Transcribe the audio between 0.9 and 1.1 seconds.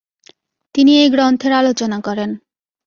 এই